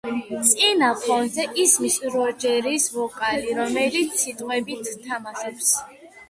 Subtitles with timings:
[0.51, 5.71] წინა ფონზე ისმის როჯერის ვოკალი, რომელიც სიტყვებით თამაშობს.